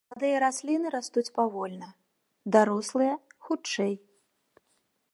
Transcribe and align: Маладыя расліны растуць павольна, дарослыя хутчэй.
Маладыя 0.11 0.37
расліны 0.43 0.87
растуць 0.95 1.33
павольна, 1.35 1.89
дарослыя 2.57 3.13
хутчэй. 3.47 3.93